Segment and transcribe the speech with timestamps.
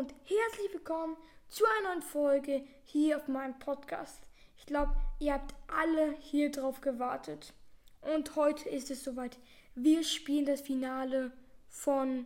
[0.00, 1.14] und herzlich willkommen
[1.50, 4.26] zu einer neuen Folge hier auf meinem Podcast.
[4.56, 7.52] Ich glaube, ihr habt alle hier drauf gewartet.
[8.00, 9.38] Und heute ist es soweit.
[9.74, 11.32] Wir spielen das Finale
[11.68, 12.24] von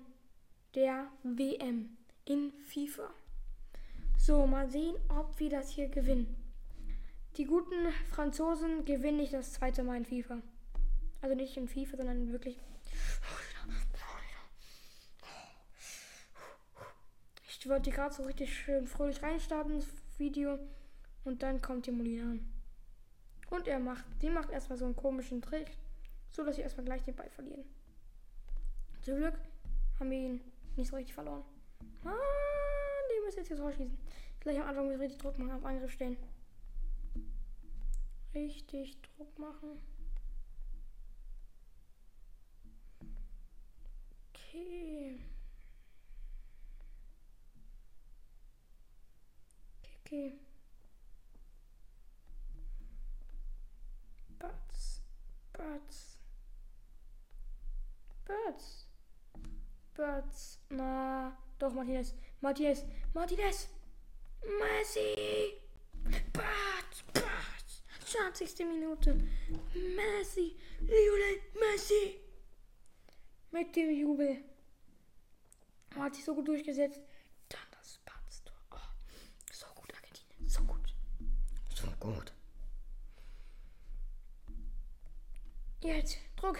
[0.77, 3.11] der WM in FIFA.
[4.19, 6.33] So, mal sehen, ob wir das hier gewinnen.
[7.39, 10.39] Die guten Franzosen gewinnen nicht das zweite Mal in FIFA.
[11.23, 12.57] Also nicht in FIFA, sondern wirklich.
[17.65, 19.87] Ich wollte gerade so richtig schön fröhlich reinstarten ins
[20.19, 20.59] Video
[21.25, 22.47] und dann kommt die Molina an.
[23.49, 25.71] Und er macht, die macht erstmal so einen komischen Trick,
[26.29, 27.65] so dass sie erstmal gleich den Ball verlieren.
[29.01, 29.39] Zum Glück
[29.99, 30.41] haben wir ihn
[30.77, 31.43] nicht so richtig verloren.
[32.05, 32.13] Ah,
[33.09, 33.99] die müssen jetzt hier rausschießen.
[34.41, 36.19] Gleich am Anfang wir richtig Druck machen, auf Angriff stehen.
[38.35, 39.81] Richtig Druck machen.
[44.35, 45.19] Okay.
[50.15, 50.33] Okay.
[54.39, 55.01] Butts.
[55.53, 56.19] Butts.
[58.25, 58.87] Butts.
[59.97, 60.59] Butts.
[60.71, 62.15] Na, doch, Martinez.
[62.41, 62.85] Martinez.
[63.13, 63.69] Martinez.
[64.61, 65.55] Messi.
[66.33, 67.03] Butts.
[67.13, 67.83] Butts.
[68.05, 68.67] 20.
[68.67, 69.15] Minute.
[69.75, 70.57] Messi.
[70.81, 72.21] Lionel Messi.
[73.51, 74.45] Mit dem Jubel.
[75.97, 77.01] Hat sich so gut durchgesetzt.
[77.49, 78.55] Dann das Patz-Tor.
[78.71, 78.79] Oh,
[79.53, 80.49] so gut, Argentinien.
[80.49, 80.93] So gut.
[81.75, 82.33] So gut.
[85.81, 86.19] Jetzt.
[86.37, 86.59] Druck.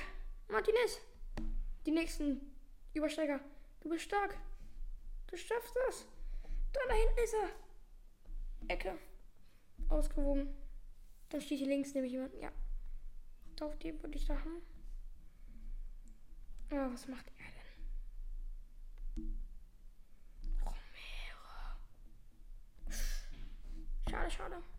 [0.49, 1.01] Martinez.
[1.87, 2.41] Die nächsten
[2.95, 3.41] Übersteiger.
[3.81, 4.37] Du bist stark.
[5.27, 6.07] Du schaffst das.
[6.73, 7.51] Da, da hinten ist er.
[8.69, 8.99] Ecke.
[9.89, 10.55] Ausgewogen.
[11.29, 12.35] Dann steht hier links nämlich jemand.
[12.35, 12.51] Ja.
[13.61, 14.63] Auf die würde ich da haben.
[16.71, 17.45] Ja, was macht er
[19.17, 19.39] denn?
[20.61, 20.75] Romero.
[24.11, 24.74] Schade, schade.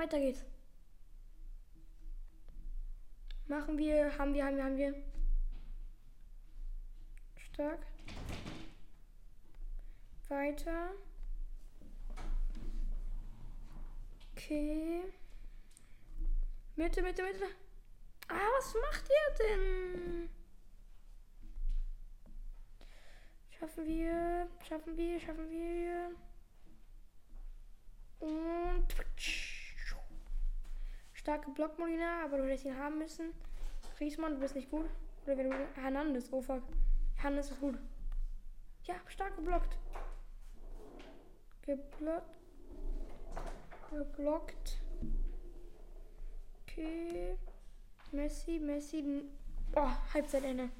[0.00, 0.42] Weiter geht's.
[3.48, 4.94] Machen wir, haben wir, haben wir, haben wir.
[7.36, 7.86] Stark.
[10.30, 10.92] Weiter.
[14.32, 15.02] Okay.
[16.76, 17.44] Mitte, Mitte, Mitte.
[18.28, 20.30] Ah, was macht ihr denn?
[23.50, 26.16] Schaffen wir, schaffen wir, schaffen wir.
[28.20, 28.94] Und.
[31.20, 33.34] Starke Block, Molina, aber du hättest ihn haben müssen.
[33.98, 34.86] Griesmann, du bist nicht gut.
[35.26, 35.56] Oder wenn du.
[35.74, 36.62] Hernandez, oh fuck.
[37.16, 37.76] Hernandez ist gut.
[38.84, 39.76] Ja, stark geblockt.
[41.60, 42.38] Geblockt.
[43.90, 44.78] Geblockt.
[46.62, 47.36] Okay.
[48.12, 49.24] Messi, Messi.
[49.76, 50.70] Oh, Halbzeitende.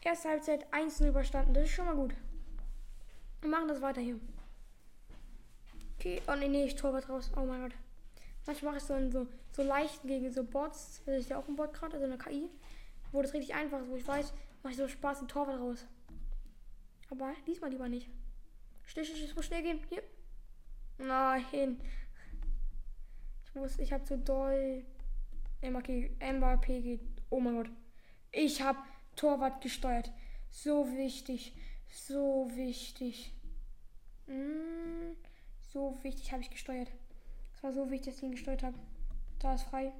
[0.00, 1.52] Erste Halbzeit 1-0 überstanden.
[1.52, 2.14] Das ist schon mal gut.
[3.42, 4.18] Wir machen das weiter hier.
[5.98, 6.22] Okay.
[6.26, 7.30] Oh nee, nee, ich Torwart raus.
[7.36, 7.74] Oh mein Gott.
[8.46, 11.02] Manchmal mache ich so, so, so leicht gegen so Bots.
[11.06, 12.48] Das ist ja auch ein Bot gerade, also eine KI.
[13.12, 14.32] Wo das richtig einfach ist, wo ich weiß,
[14.62, 15.86] mache ich so Spaß den Torwart raus.
[17.10, 18.08] Aber diesmal lieber nicht.
[18.84, 19.80] Schnell, schnell, es muss schnell gehen.
[19.88, 20.02] Hier.
[20.98, 21.78] Nein.
[23.44, 24.84] Ich muss, ich habe zu doll.
[25.62, 27.00] Mbappé geht.
[27.30, 27.70] Oh mein Gott.
[28.32, 28.78] Ich habe
[29.14, 30.10] Torwart gesteuert.
[30.50, 31.54] So wichtig.
[31.90, 33.32] So wichtig.
[34.26, 35.14] Mm,
[35.72, 36.88] so wichtig habe ich gesteuert.
[37.62, 38.78] War so dass ich ihn gesteuert habe.
[39.38, 39.92] Da ist frei.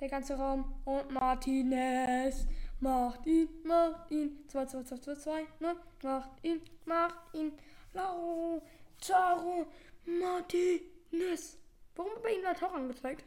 [0.00, 0.74] Der ganze Raum.
[0.86, 2.46] Und Martinez.
[2.80, 4.38] Macht ihn, macht ihn.
[4.48, 5.46] 2, 2, 2, 2, 2.
[5.60, 5.76] Ne?
[6.02, 7.52] Macht ihn, macht ihn.
[7.92, 9.66] Lautaro
[10.06, 11.58] Martinez.
[11.94, 13.24] Warum bei ihm Lautaro angezeigt?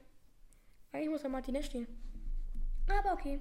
[0.91, 1.87] Eigentlich muss da Martinez stehen.
[2.89, 3.39] Aber okay.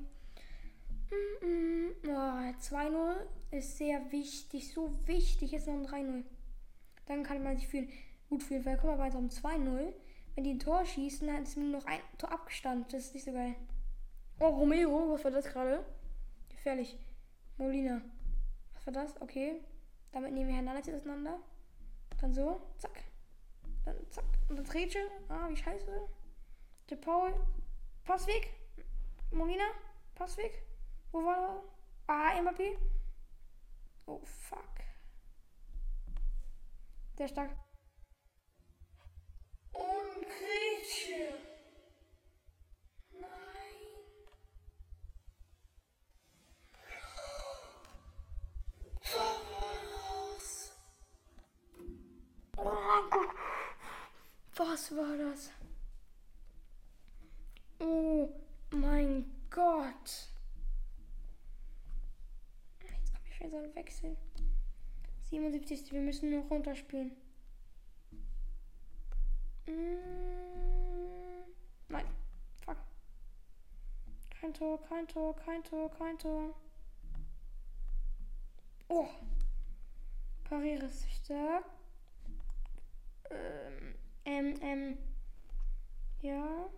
[1.10, 1.92] Mm -mm.
[2.08, 3.14] Oh, 2-0
[3.50, 4.72] ist sehr wichtig.
[4.72, 5.52] So wichtig.
[5.52, 6.24] Jetzt noch ein 3-0.
[7.06, 7.88] Dann kann man sich fühlen,
[8.28, 8.64] gut fühlen.
[8.66, 9.92] Weil, guck mal, weiter um 2-0.
[10.34, 12.86] Wenn die ein Tor schießen, dann ist nur noch ein Tor abgestanden.
[12.90, 13.54] Das ist nicht so geil.
[14.40, 15.84] Oh, Romero, was war das gerade?
[16.48, 16.98] Gefährlich.
[17.58, 18.00] Molina.
[18.74, 19.20] Was war das?
[19.20, 19.60] Okay.
[20.10, 21.38] Damit nehmen wir Hernandez auseinander.
[22.20, 22.60] Dann so.
[22.78, 23.04] Zack.
[23.84, 24.24] Dann zack.
[24.48, 25.00] Und dann Rätsche.
[25.28, 26.08] Ah, wie scheiße.
[26.90, 27.34] Der Paul.
[28.04, 28.54] Passweg.
[29.30, 29.64] Molina.
[30.14, 30.62] Passweg.
[31.10, 31.62] Wo war er?
[32.06, 32.76] Ah, Mbappé.
[34.06, 34.58] Oh, fuck.
[37.18, 37.50] Der stark.
[54.94, 55.50] War das?
[57.78, 58.28] Oh
[58.72, 60.28] mein Gott.
[62.82, 64.18] Jetzt kommt hier schon so ein Wechsel.
[65.30, 65.92] 77.
[65.92, 67.12] Wir müssen nur runterspielen.
[69.66, 69.72] Mm,
[71.88, 72.06] nein.
[72.66, 72.76] Fuck.
[74.40, 76.54] Kein Tor, kein Tor, kein Tor, kein Tor.
[78.88, 79.08] Oh.
[80.44, 81.64] Pariere ist stark.
[83.30, 83.71] Ähm,
[84.32, 84.98] ähm, ähm.
[86.22, 86.70] Ja.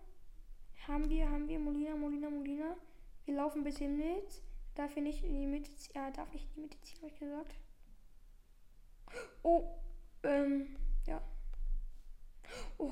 [0.87, 1.59] Haben wir, haben wir.
[1.59, 2.75] Molina, Molina, Molina.
[3.25, 4.41] Wir laufen ein bisschen mit.
[4.75, 5.93] Darf ich nicht in die Mitte ziehen?
[5.95, 7.55] Ja, darf ich in die Mitte ziehen, habe ich gesagt.
[9.41, 9.63] Oh,
[10.23, 10.75] ähm,
[11.07, 11.21] ja.
[12.77, 12.91] Oh.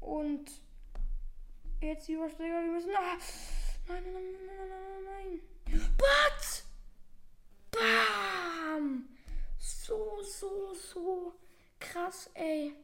[0.00, 0.50] Und
[1.80, 2.90] jetzt die Übersteiger, wir müssen.
[2.96, 3.18] Ah,
[3.88, 5.96] nein, nein, nein, nein, nein, nein, nein.
[5.96, 6.64] But!
[7.72, 9.08] Bam!
[9.58, 11.11] So, so, so
[11.92, 12.74] krass, ey.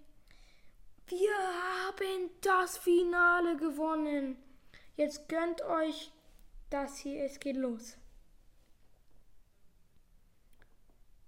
[1.07, 4.37] Wir haben das Finale gewonnen.
[4.97, 6.13] Jetzt gönnt euch
[6.69, 7.25] das hier.
[7.25, 7.97] Es geht los.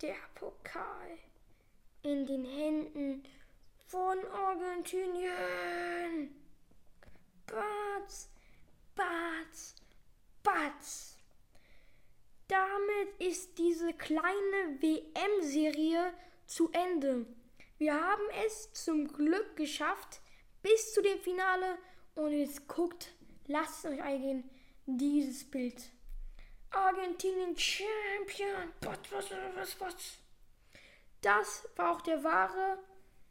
[0.02, 1.18] Der Pokal
[2.02, 3.22] in den Händen
[3.86, 6.34] von Argentinien.
[7.46, 8.28] Batz,
[8.94, 9.74] Batz,
[10.42, 11.16] Batz.
[12.48, 16.12] Damit ist diese kleine WM-Serie
[16.46, 17.24] zu Ende.
[17.80, 20.20] Wir haben es zum Glück geschafft
[20.62, 21.78] bis zu dem Finale.
[22.14, 23.14] Und jetzt guckt,
[23.46, 24.50] lasst es euch eingehen,
[24.84, 25.90] dieses Bild.
[26.70, 28.70] Argentinien Champion.
[28.82, 30.18] Was, was, was, was.
[31.22, 32.78] Das war auch der wahre,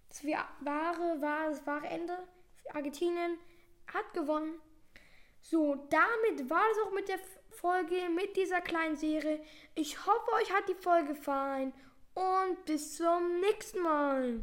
[0.07, 2.18] das wahre, wahre, das wahre Ende.
[2.74, 3.38] Argentinien
[3.94, 4.60] hat gewonnen.
[5.42, 7.19] So, damit war es auch mit der
[7.51, 9.46] Folge, mit dieser kleinen Serie.
[9.75, 11.72] Ich hoffe, euch hat die Folge gefallen
[12.19, 14.38] und bis zum nächsten Mal.